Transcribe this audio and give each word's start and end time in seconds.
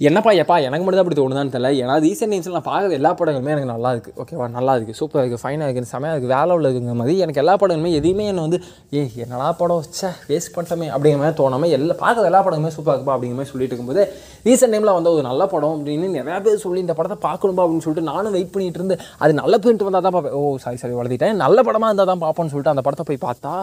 என்னப்பா 0.00 0.30
எப்பா 0.40 0.56
எனக்கு 0.66 0.84
மட்டும் 0.84 0.98
தான் 0.98 1.04
அப்படி 1.04 1.18
தோணுதான்னு 1.18 1.52
தெரியல. 1.52 1.68
ஏன்னா 1.82 1.94
ரீசெண்ட் 2.04 2.32
டைம்ஸில் 2.32 2.56
நான் 2.56 2.66
பார்க்குற 2.66 2.96
எல்லா 2.98 3.10
படங்களுமே 3.18 3.52
எனக்கு 3.54 3.70
நல்லா 3.70 3.90
இருக்குது 3.94 4.16
ஓகேவா 4.22 4.46
நல்லா 4.56 4.72
இருக்குது 4.78 4.98
சூப்பராக 4.98 5.22
இருக்குது 5.24 5.42
ஃபைனாக 5.42 5.66
இருக்குது 5.68 5.90
செமையாக 5.92 6.14
இருக்குது 6.14 6.32
வேலை 6.34 6.52
உள்ள 6.56 6.66
இருக்குங்க 6.70 6.94
மாதிரி 6.98 7.14
எனக்கு 7.24 7.40
எல்லா 7.42 7.54
படங்களுமே 7.62 7.92
எதையுமே 7.98 8.24
என்னை 8.32 8.42
வந்து 8.46 8.58
ஏ 8.96 9.02
என்னடா 9.24 9.46
படம்? 9.60 9.86
ச்சே 9.94 10.10
வேஸ்ட் 10.30 10.52
பண்ணிட்டோமே. 10.56 10.88
அப்படிங்கிற 10.94 11.20
மாதிரி 11.22 11.38
தோணாமல் 11.40 11.72
எல்லா 11.78 11.96
பார்க்குற 12.02 12.26
எல்லா 12.30 12.42
படங்களுமே 12.48 12.72
சூப்பராக 12.76 12.94
இருக்குப்பா 12.96 13.14
அப்படிங்கிற 13.16 13.38
மாதிரி 13.40 13.52
சொல்லிட்டு 13.52 13.74
இருக்கும்போது 13.74 14.04
ரீசெண்ட் 14.48 14.74
டைமில் 14.76 14.94
வந்து 14.98 15.12
ஒரு 15.14 15.24
நல்ல 15.30 15.46
படம் 15.54 15.74
அப்படின்னு 15.78 16.12
நிறையா 16.18 16.38
பேர் 16.46 16.62
சொல்லி 16.66 16.82
இந்த 16.86 16.96
படத்தை 17.00 17.18
பார்க்கணும்பா 17.28 17.64
அப்படின்னு 17.66 17.86
சொல்லிட்டு 17.86 18.10
நானும் 18.12 18.36
வெயிட் 18.38 18.54
பண்ணிட்டு 18.56 18.80
இருந்து 18.82 18.98
அது 19.24 19.40
நல்ல 19.42 19.56
பிரிண்ட் 19.64 19.86
வந்தால் 19.88 20.06
தான் 20.08 20.16
பார்ப்பேன். 20.18 20.36
ஓ 20.40 20.58
சாரி 20.66 20.80
சாரி 20.84 20.96
வளர்த்திட்டேன். 21.00 21.42
நல்ல 21.46 21.58
படமாக 21.68 21.90
இருந்தால் 21.92 22.12
தான் 22.12 22.24
பார்ப்போம்னு 22.26 22.54
சொல்லிட்டு 22.54 22.74
அந்த 22.76 22.84
படத்தை 22.88 23.06
போய் 23.10 23.24
பார்த்தா 23.28 23.54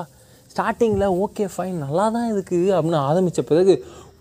ஸ்டார்டிங்கில் 0.54 1.14
ஓகே 1.24 1.46
ஃபைன் 1.54 1.78
நல்லா 1.84 2.04
தான் 2.16 2.28
இருக்குது 2.34 2.74
அப்படின்னு 2.78 3.00
ஆரம்பித்த 3.10 3.44
பிறகு 3.52 3.74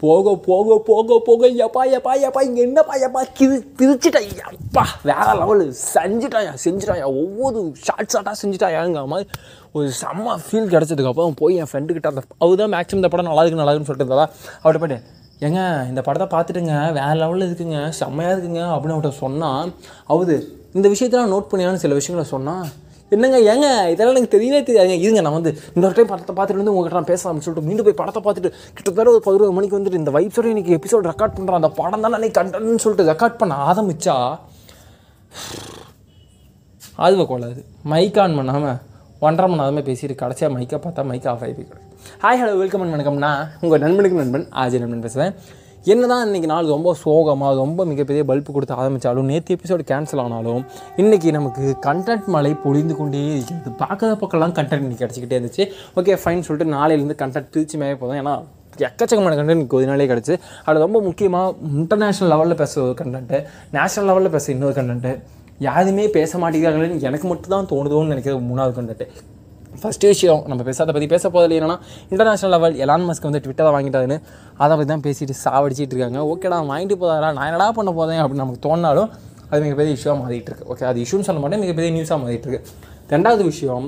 போக 0.02 0.34
போக 0.46 0.76
போக 0.86 1.18
போக. 1.26 1.48
எப்பா 1.64 1.82
எப்பா 1.96 2.12
எப்பா 2.28 2.40
இங்கே 2.48 2.62
என்னப்பா 2.68 2.94
எப்பா 3.06 3.20
கிரு 3.38 3.56
திருச்சிட்டாயா. 3.80 4.46
அப்பா 4.52 4.84
வேற 5.08 5.26
லெவலு. 5.40 5.66
செஞ்சிட்டாயா 5.94 6.52
செஞ்சுட்டாயா. 6.64 7.06
ஒவ்வொரு 7.22 7.60
ஷார்ட் 7.86 8.12
ஷார்ட்டாக 8.14 8.36
செஞ்சிட்டாயாங்கிற 8.42 9.06
மாதிரி 9.12 9.28
ஒரு 9.76 9.88
செம்ம 10.00 10.36
ஃபீல் 10.46 10.70
கிடச்சதுக்கப்புறம் 10.74 11.36
போய் 11.42 11.60
என் 11.62 11.70
ஃப்ரெண்டுக்கிட்ட 11.72 12.12
அந்த 12.12 12.22
அவர் 12.38 12.60
தான் 12.62 12.72
மேக்ஸிமம் 12.76 13.00
இந்த 13.02 13.10
படம் 13.12 13.28
நல்லா 13.30 13.44
இருக்கு 13.44 13.60
நல்லா 13.62 13.74
இருக்குன்னு 13.74 13.90
சொல்லிட்டு 13.90 14.14
இருந்தா 14.14 14.28
அவர்கிட்ட 14.62 14.82
போய்ட்டு 14.84 15.20
ஏங்க 15.46 15.60
இந்த 15.90 16.00
படத்தை 16.06 16.26
பார்த்துட்டுங்க. 16.34 16.74
வேறு 16.98 17.16
லெவலில் 17.22 17.48
இருக்குங்க. 17.48 17.78
செம்மையாக 18.00 18.34
இருக்குங்க. 18.34 18.62
அப்படின்னு 18.74 18.96
அவர்கிட்ட 18.96 19.20
சொன்னால் 19.24 19.72
அவரு 20.14 20.34
இந்த 20.78 20.86
விஷயத்தெல்லாம் 20.88 21.32
நோட் 21.34 21.50
பண்ணியான்னு 21.52 21.82
சில 21.84 21.94
விஷயங்களை 22.00 22.26
சொன்னால் 22.34 22.66
என்னங்க 23.12 23.38
ஏங்க? 23.46 23.66
இதெல்லாம் 23.92 24.14
எனக்கு 24.14 24.34
தெரியவே 24.34 24.60
தெரியாதுங்க 24.64 24.96
இருங்க 25.00 25.22
நான் 25.22 25.36
வந்து 25.36 25.50
இன்னொரு 25.72 25.94
டைம் 25.94 26.10
படத்தை 26.10 26.32
பார்த்துட்டு 26.32 26.60
வந்து 26.60 26.72
உங்கள்கிட்ட 26.72 26.98
நான் 26.98 27.10
பேசலாம்னு 27.10 27.44
சொல்லிட்டு 27.44 27.68
மீண்டும் 27.68 27.86
போய் 27.88 27.98
படத்தை 27.98 28.20
பார்த்துட்டு 28.22 28.50
கிட்டத்தட்ட 28.70 29.08
ஒரு 29.10 29.22
பதினோரு 29.26 29.52
மணிக்கு 29.52 29.78
வந்துட்டு 29.78 30.00
இந்த 30.00 30.12
வைப்ஸோட 30.16 30.48
இன்னைக்கு 30.52 30.76
எபிசோட் 30.76 31.10
ரெக்கார்ட் 31.10 31.36
பண்ணுறேன் 31.36 31.60
அந்த 31.60 31.70
படம் 31.78 32.04
தான் 32.06 32.22
நீ 32.22 32.30
கண்டன்னு 32.38 32.82
சொல்லிட்டு 32.84 33.10
ரெக்கார்ட் 33.10 33.40
பண்ண 33.40 33.56
ஆரம்பிச்சா 33.66 34.16
ஆர்வ 36.98 37.22
கொள்ளாது 37.26 37.60
மைக் 37.90 38.18
ஆன் 38.18 38.38
பண்ணாமல் 38.38 38.78
ஒன்றரை 39.22 39.46
மணி 39.48 39.62
நேரமே 39.62 39.82
பேசிட்டு 39.86 40.14
கடைசியாக 40.18 40.52
மைக்கை 40.54 40.78
பார்த்தா 40.78 41.02
மைக் 41.08 41.28
ஆஃப் 41.30 41.44
ஆகி 41.44 41.54
போய் 41.58 41.68
ஹாய் 42.22 42.40
ஹலோ 42.40 42.54
வெல்கம் 42.58 42.82
வணக்கம்னா 42.88 43.30
உங்கள் 43.60 43.82
நண்பனுக்கு 43.84 44.18
நண்பன் 44.18 44.46
ஆஜய் 44.60 44.82
நண்பன் 44.82 45.04
பேசுகிறேன் 45.04 45.34
என்ன 45.90 46.08
தான் 46.10 46.20
இன்றைக்கி 46.26 46.48
நாள் 46.50 46.68
ரொம்ப 46.72 46.90
சோகமாக 47.00 47.54
ரொம்ப 47.60 47.84
மிகப்பெரிய 47.90 48.22
பல்ப்பு 48.28 48.50
கொடுத்து 48.56 48.74
ஆரம்பித்தாலும் 48.80 49.30
நேற்று 49.30 49.54
எபிசோடு 49.56 49.84
கேன்சல் 49.88 50.22
ஆனாலும் 50.24 50.60
இன்றைக்கி 51.02 51.28
நமக்கு 51.36 51.62
கண்டென்ட் 51.86 52.26
மழை 52.34 52.52
பொழிந்து 52.64 52.94
கொண்டே 52.98 53.22
இருக்கிறது. 53.32 53.70
பார்க்குற 53.80 54.10
பக்கம்லாம் 54.20 54.54
கண்டென்ட் 54.58 54.84
இன்றைக்கி 54.84 55.02
கிடச்சிக்கிட்டே 55.04 55.36
இருந்துச்சு. 55.38 55.64
ஓகே 55.98 56.16
ஃபைன் 56.24 56.44
சொல்லிட்டு 56.48 56.74
நாளையிலேருந்து 56.76 57.18
கண்டென்ட் 57.22 57.50
திருச்சி 57.56 57.78
மேலே 57.82 57.96
போதும். 58.02 58.18
ஏன்னா 58.22 58.34
எக்கச்சக்கமான 58.88 59.34
கண்டென்ட் 59.40 59.76
ஒரு 59.78 59.90
நாளே 59.90 60.08
கிடச்சி. 60.12 60.36
அது 60.68 60.84
ரொம்ப 60.86 61.00
முக்கியமாக 61.08 61.54
இன்டர்நேஷ்னல் 61.80 62.32
லெவலில் 62.34 62.60
பேசுகிற 62.62 62.86
ஒரு 62.88 62.96
கண்டென்ட்டு 63.02 63.40
நேஷனல் 63.76 64.08
லெவலில் 64.12 64.34
பேச 64.36 64.52
இன்னொரு 64.56 64.76
கண்டென்ட்டு 64.80 65.12
யாருமே 65.68 66.06
பேச 66.18 66.38
மாட்டேங்கிறாங்களேன்னு 66.44 67.06
எனக்கு 67.10 67.28
மட்டும் 67.32 67.54
தான் 67.56 67.70
தோணுதோன்னு 67.72 68.14
நினைக்கிற 68.14 68.40
மூணாவது 68.50 68.76
கண்டென்ட்டு 68.78 69.08
ஃபஸ்ட்டு 69.80 70.08
விஷயம் 70.12 70.40
நம்ம 70.50 70.62
பேசாத 70.68 70.92
பற்றி 70.94 71.08
பேச 71.12 71.24
போதில் 71.34 71.54
என்னன்னா 71.58 71.76
இன்டர்நேஷனல் 72.12 72.52
லெவல் 72.54 72.74
எலான் 72.84 73.06
மஸ்க் 73.08 73.26
வந்து 73.28 73.40
ட்விட்டரை 73.44 73.70
வாங்கிட்டாருன்னு 73.76 74.18
அதை 74.62 74.72
பற்றி 74.78 74.90
தான் 74.92 75.04
பேசிட்டு 75.06 75.34
சாவடிச்சிட்டு 75.44 75.94
இருக்காங்க. 75.94 76.20
ஓகேடா 76.32 76.58
வாங்கிட்டு 76.70 76.96
போதாரா 77.02 77.28
நான் 77.36 77.48
என்னடா 77.50 77.68
பண்ண 77.78 77.92
போதேன் 77.98 78.20
அப்படின்னு 78.22 78.44
நமக்கு 78.44 78.62
தோணாலும் 78.66 79.10
அது 79.50 79.60
மிகப்பெரிய 79.64 79.96
இஷ்யூவாக 79.98 80.18
மாறிட்டு 80.22 80.50
இருக்கு 80.50 80.68
ஓகே 80.72 80.84
அது 80.90 81.00
இஷ்யூன்னு 81.04 81.28
சொல்ல 81.28 81.40
மாட்டேன் 81.42 81.62
மிகப்பெரிய 81.64 81.90
நியூஸாக 81.96 82.18
மாறிட்டு 82.24 82.48
இருக்கு 82.48 82.70
ரெண்டாவது 83.14 83.44
விஷயம் 83.50 83.86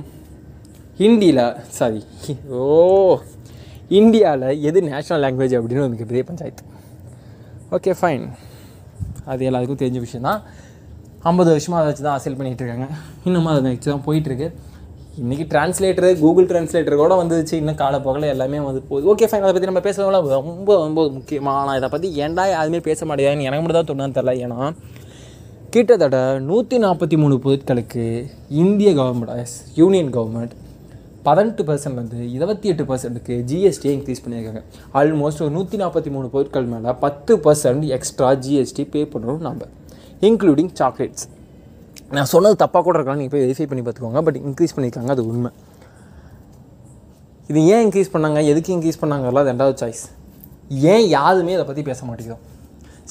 ஹிந்தியில் 1.00 1.44
சாரி 1.78 2.02
ஓ 2.58 2.64
இந்தியாவில் 4.00 4.48
எது 4.68 4.78
நேஷ்னல் 4.90 5.22
லாங்குவேஜ் 5.24 5.54
அப்படின்னு 5.58 5.84
ஒரு 5.86 5.92
மிகப்பெரிய 5.94 6.22
பஞ்சாயத்து. 6.28 6.62
ஓகே 7.76 7.92
ஃபைன் 8.00 8.24
அது 9.32 9.42
எல்லாருக்கும் 9.48 9.80
தெரிஞ்ச 9.82 10.00
விஷயம் 10.06 10.28
தான் 10.28 10.40
ஐம்பது 11.30 11.50
வருஷமாக 11.54 11.80
அதை 11.80 11.88
வச்சு 11.90 12.04
தான் 12.06 12.16
அசல் 12.18 12.36
பண்ணிகிட்டு 12.38 12.62
இருக்காங்க. 12.64 12.86
இன்னமும் 13.26 13.50
அதை 13.52 13.62
வச்சு 13.74 13.90
தான் 13.90 14.04
போயிட்டுருக்கு 14.06 14.48
இன்றைக்கி 15.22 15.44
டிரான்ஸ்லேட்டரு 15.50 16.08
கூகுள் 16.20 16.46
டிரான்ஸ்லேட்டர் 16.50 16.96
கூட 17.00 17.14
வந்துச்சு 17.18 17.52
இன்னும் 17.58 17.76
காலப்போக்கில் 17.82 18.30
எல்லாமே 18.30 18.60
வந்து 18.68 18.80
போகுது. 18.88 19.04
ஓகே 19.10 19.26
ஃபைன் 19.30 19.44
அதை 19.44 19.52
பற்றி 19.56 19.68
நம்ம 19.70 19.82
பேசுகிறவங்கள 19.84 20.20
ரொம்ப 20.36 20.76
ரொம்ப 20.84 21.00
முக்கியமாக 21.16 21.58
ஆனால் 21.58 21.76
இதை 21.80 21.88
பற்றி 21.92 22.08
ஏன்டா 22.22 22.44
யாருமே 22.52 22.80
பேச 22.88 23.06
மாட்டேங்குதுன்னு 23.06 23.46
எனக்கு 23.48 23.64
மட்டும் 23.64 23.78
தான் 23.78 23.90
தோணுன்னு 23.90 24.16
தெரில 24.16 24.32
ஏன்னா 24.44 24.58
கிட்டத்தட்ட 25.74 26.18
நூற்றி 26.48 26.78
நாற்பத்தி 26.86 27.18
மூணு 27.24 27.36
பொருட்களுக்கு 27.44 28.06
இந்திய 28.62 28.90
கவர்மெண்ட் 29.00 29.54
யூனியன் 29.74 30.10
கவர்மெண்ட் 30.16 30.56
பதினெட்டு 31.28 31.64
பர்சன்ட்லேருந்து 31.70 32.24
இருபத்தி 32.38 32.68
எட்டு 32.68 32.86
பர்சன்ட்டுக்கு 32.90 33.36
ஜிஎஸ்டியை 33.52 33.94
இன்க்ரீஸ் 33.98 34.24
பண்ணியிருக்காங்க. 34.24 34.62
ஆல்மோஸ்ட் 35.00 35.44
ஒரு 35.46 35.54
நூற்றி 35.58 35.78
நாற்பத்தி 35.84 36.12
மூணு 36.16 36.28
பொருட்கள் 36.34 36.68
மேலே 36.74 36.96
பத்து 37.06 37.34
பர்சன்ட் 37.46 37.86
எக்ஸ்ட்ரா 37.98 38.32
ஜிஎஸ்டி 38.46 38.86
பே 38.96 39.04
பண்ணுறோம் 39.14 39.40
நம்ம 39.48 39.70
இன்க்ளூடிங் 40.30 40.74
சாக்லேட்ஸ் 40.82 41.26
நான் 42.16 42.30
சொன்னது 42.32 42.56
தப்பாக 42.64 42.82
கூட 42.86 42.94
இருக்கலாம். 42.98 43.20
நீங்கள் 43.20 43.34
போய் 43.34 43.44
வெரிஃபை 43.44 43.66
பண்ணி 43.70 43.82
பார்த்துக்கோங்க. 43.84 44.20
பட் 44.26 44.38
இன்க்ரீஸ் 44.48 44.74
பண்ணியிருக்காங்க 44.76 45.12
அது 45.16 45.24
உண்மை. 45.30 45.50
இது 47.50 47.60
ஏன் 47.74 47.82
இன்க்ரீஸ் 47.86 48.12
பண்ணாங்க? 48.14 48.40
எதுக்கு 48.52 48.70
இன்க்ரீஸ் 48.76 49.00
பண்ணாங்கலாம் 49.02 49.42
அது 49.44 49.52
ரெண்டாவது 49.54 49.78
சாய்ஸ் 49.82 50.04
ஏன் 50.92 51.06
யாருமே 51.16 51.54
அதை 51.56 51.64
பற்றி 51.70 51.82
பேச 51.88 52.00
மாட்டேங்கிறோம் 52.08 52.42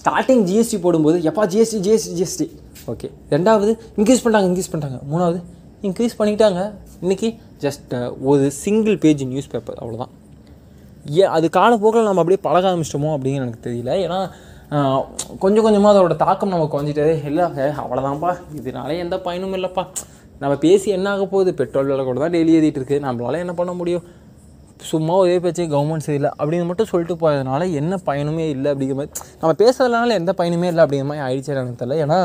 ஸ்டார்டிங் 0.02 0.44
ஜிஎஸ்டி 0.50 0.78
போடும்போது 0.86 1.18
எப்பா 1.30 1.44
ஜிஎஸ்டி 1.54 1.80
ஜிஎஸ்டி 1.88 2.14
ஜிஎஸ்டி 2.20 2.48
ஓகே 2.92 3.10
ரெண்டாவது 3.34 3.74
இன்க்ரீஸ் 4.00 4.24
பண்ணிட்டாங்க 4.24 4.48
இன்க்ரீஸ் 4.52 4.72
பண்ணிட்டாங்க. 4.72 5.00
மூணாவது 5.12 5.40
இன்க்ரீஸ் 5.88 6.16
பண்ணிட்டாங்க. 6.22 6.62
இன்றைக்கி 7.04 7.30
ஜஸ்ட் 7.66 7.92
uh, 7.98 8.10
ஒரு 8.32 8.46
சிங்கிள் 8.64 8.96
பேஜ் 9.04 9.22
நியூஸ் 9.32 9.52
பேப்பர் 9.54 9.78
அவ்வளோதான் 9.82 10.12
ஏன் 11.22 11.32
அது 11.36 11.46
காலப்போக்கில் 11.60 12.08
நம்ம 12.08 12.22
அப்படியே 12.24 12.42
பழக 12.48 12.66
ஆரம்பிச்சிட்டோமோ 12.70 13.12
அப்படின்னு 13.16 13.42
எனக்கு 13.42 13.62
தெரியல. 13.68 13.94
ஏன்னா 14.06 14.20
கொஞ்சம் 15.40 15.64
கொஞ்சமாக 15.64 15.94
அதோட 15.94 16.16
தாக்கம் 16.16 16.50
நம்ம 16.50 16.68
குறைஞ்சிட்டே 16.74 17.26
இல்லை 17.26 17.44
அவ்வளோதான்ப்பா 17.82 18.32
இதனால 18.56 18.98
எந்த 18.98 19.16
பயனும் 19.20 19.54
இல்லைப்பா. 19.54 19.84
நம்ம 20.40 20.58
பேசி 20.58 20.92
என்ன 20.92 21.10
ஆக 21.10 21.26
போகுது? 21.26 21.54
பெட்ரோல் 21.54 21.86
விலை 21.86 22.06
கூட 22.06 22.20
தான் 22.20 22.32
டெய்லி 22.32 22.54
ஏறிட்டு 22.60 23.00
நம்மளால 23.08 23.38
என்ன 23.38 23.54
பண்ண 23.54 23.74
முடியும்? 23.74 24.04
சும்மா 24.92 25.14
ஒரே 25.14 25.40
பேச்சு 25.40 25.64
கவர்மெண்ட் 25.64 26.06
சரியில்லை 26.08 26.32
அப்படின்னு 26.40 26.66
மட்டும் 26.66 26.90
சொல்லிட்டு 26.92 27.16
போகிறதுனால 27.22 27.74
என்ன 27.74 28.00
பயனுமே 28.06 28.46
இல்லை 28.56 28.72
அப்படிங்கிற 28.72 28.98
மாதிரி. 29.00 29.14
நம்ம 29.42 29.52
பேசுறதுனால 29.62 30.18
எந்த 30.22 30.34
பயனுமே 30.38 30.70
இல்லை 30.72 30.84
அப்படிங்கிற 30.86 31.08
மாதிரி 31.12 31.26
ஆயிடுச்சு 31.28 31.54
எனக்கு 31.56 31.86
தெரியல. 31.86 32.00
ஏன்னா 32.06 32.20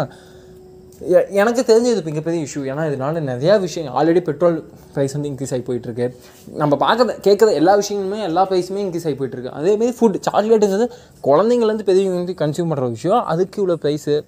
எனக்கு 1.31 1.61
தெரிஞ்சது 1.61 1.85
இது 1.85 2.03
மிகப்பெரிய 2.05 2.45
இஷ்யூ 2.45 2.59
ஏன்னா 2.59 2.81
இதனால 2.81 3.21
நிறையா 3.33 3.61
விஷயம் 3.61 3.95
ஆல்ரெடி 3.95 4.21
பெட்ரோல் 4.21 4.71
ப்ரைஸ் 4.95 5.09
வந்து 5.13 5.29
இன்க்ரீஸ் 5.29 5.53
ஆகி 5.53 5.63
போயிட்டுருக்கு. 5.67 6.17
நம்ம 6.55 6.77
பார்க்குற 6.77 7.09
கேட்குற 7.09 7.53
எல்லா 7.53 7.79
விஷயங்களுமே 7.79 8.23
எல்லா 8.23 8.49
ப்ரைஸுமே 8.49 8.81
இன்க்ரீஸ் 8.85 9.07
ஆகி 9.07 9.13
போயிட்டுருக்கு. 9.13 9.53
அதேமாரி 9.61 9.95
ஃபுட் 10.01 10.21
சாக்லேட்டுங்கிறது 10.33 10.89
குழந்தைங்கலேருந்து 11.25 11.83
பெரியவங்க 11.83 12.35
வந்து 12.35 12.35
கன்சியூம் 12.35 12.67
பண்ணுற 12.67 12.89
விஷயம். 12.89 13.25
அதுக்கு 13.25 13.67
இவ்வளோ 13.67 13.71
ப்ரைஸு 13.71 14.25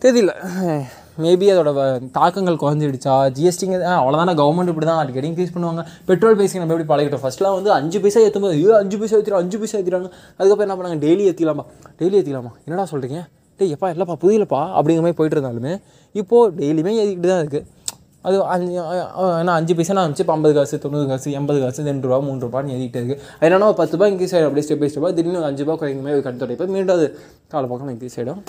தெரியல. 0.00 0.30
மேபி 1.22 1.46
அதோட 1.46 1.72
வ- 1.74 2.10
தாக்கங்கள் 2.10 2.54
குறைஞ்சிடுச்சா? 2.54 3.32
ஜிஎஸ்டிங்க 3.38 3.76
அவ்வளோதான 4.00 4.34
கவர்மெண்ட் 4.34 4.68
இப்படி 4.68 4.86
தான் 4.86 4.98
அடிக்கடி 4.98 5.30
இன்க்ரீஸ் 5.30 5.54
பண்ணுவாங்க. 5.54 5.84
பெட்ரோல் 6.06 6.38
பைஸ்க்கு 6.38 6.56
நம்ம 6.56 6.74
எப்படி 6.74 7.04
பழகிட்டோம்? 7.04 7.22
ஃபஸ்ட்லாம் 7.22 7.54
வந்து 7.54 7.70
அஞ்சு 7.70 8.00
பைசா 8.00 8.20
ஏற்றும்போது 8.20 8.54
ஐயோ 8.54 8.76
அஞ்சு 8.76 8.98
பைசா 8.98 9.16
ஏற்றிடும் 9.16 9.40
அஞ்சு 9.42 9.58
பைசா 9.58 9.78
ஏற்றிடுறாங்க 9.78 10.10
அதுக்கப்புறம் 10.36 10.68
என்ன 10.68 10.74
பண்ணாங்க? 10.76 10.98
டெய்லி 10.98 11.22
ஏற்றிக்கலாமா 11.22 11.64
டெய்லி 11.98 12.18
ஏற்றிக்கலாமா 12.18 12.50
என்னடா 12.64 12.88
சொல்கிறீங்க 12.90 13.24
டே 13.60 13.66
எப்பா 13.74 13.88
இல்லைப்பா 13.90 14.16
புரியலப்பா 14.22 14.62
அப்படிங்கிற 14.76 15.02
மாதிரி 15.02 15.18
போயிட்டு 15.18 15.36
இருந்தாலுமே 15.38 15.72
இப்போது 16.14 16.52
டெய்லியுமே 16.58 16.92
ஏறிக்கிட்டு 17.00 17.30
தான் 17.32 17.42
இருக்குது 17.44 17.62
அது 18.24 18.36
அஞ்சு 18.44 18.70
ஏன்னா 19.38 19.54
அஞ்சு 19.54 19.72
பைசா 19.74 19.94
நான் 19.94 20.04
அனுப்பிச்சு 20.04 20.32
ஐம்பது 20.32 20.54
காசு 20.54 20.76
தொண்ணூறு 20.78 21.08
காசு 21.08 21.30
எண்பது 21.30 21.58
காசு 21.60 21.80
ரெண்டு 21.82 22.06
ரூபா 22.06 22.18
மூணு 22.20 22.40
ரூபான்னு 22.40 22.72
ஏறிக்கிட்டே 22.76 23.00
இருக்குது 23.02 23.20
அது 23.34 23.46
என்னன்னா 23.48 23.66
ஒரு 23.66 23.78
பத்து 23.80 23.94
ரூபாய் 23.96 24.10
இன்க்ரீஸ் 24.12 24.32
ஆகிடும் 24.34 24.48
அப்படியே 24.48 24.66
ஸ்டெப் 24.66 24.80
பை 24.80 24.88
ஸ்டெப்பாக 24.88 25.12
திடீர்னு 25.12 25.40
ஒரு 25.40 25.48
அஞ்சு 25.48 25.64
ரூபா 25.64 25.74
குறைங்க 25.80 26.02
மாதிரி 26.02 26.22
கட்டு 26.22 26.42
தொடப்போ 26.44 26.66
மீண்டும் 26.66 26.96
அது 26.96 27.06
கால 27.48 27.66
பக்கம் 27.66 27.92
இன்க்ரீஸ் 27.94 28.16
ஆகிடும் 28.18 28.40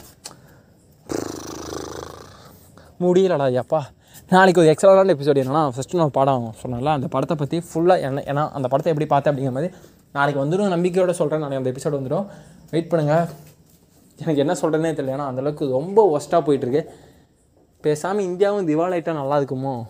முடியலடா 3.00 3.48
எப்பா 3.62 3.82
நாளைக்கு 4.32 4.62
ஒரு 4.62 4.70
எக்ஸலான 4.74 5.14
எபிசோட் 5.16 5.42
என்னன்னா 5.42 5.64
ஃபஸ்ட்டு 5.74 6.00
நான் 6.02 6.12
படம் 6.12 6.46
சொன்னால 6.62 6.94
அந்த 6.94 7.08
படத்தை 7.08 7.36
பற்றி 7.36 7.58
ஃபுல்லாக 7.68 8.08
என்ன 8.08 8.24
ஏன்னா 8.26 8.46
அந்த 8.52 8.68
படத்தை 8.68 8.92
எப்படி 8.94 9.08
பார்த்தேன் 9.08 9.32
அப்படிங்கிற 9.34 9.56
மாதிரி 9.58 9.72
நாளைக்கு 10.16 10.40
வந்துடும் 10.44 10.74
நம்பிக்கையோட 10.76 11.14
சொல்கிறேன் 11.14 11.44
நாளைக்கு 11.44 11.64
அந்த 11.64 11.74
எபிசோட் 11.74 11.98
வந்துடும் 12.00 12.26
வெயிட் 12.72 12.90
பண்ணுங்கள் 12.92 13.26
எனக்கு 14.18 14.38
என்ன 14.38 14.54
சொல்கிறேனே 14.54 14.92
தெரியல. 14.98 15.16
ஏன்னா 15.16 15.28
அந்தளவுக்கு 15.32 15.70
ரொம்ப 15.70 16.18
ஒஸ்ட்டாக 16.18 16.44
போயிட்டுருக்கு 16.48 16.88
பேசாமல் 17.82 18.26
இந்தியாவும் 18.26 18.68
திவால் 18.70 19.14
நல்லா 19.14 19.38
இருக்குமோ? 19.38 19.88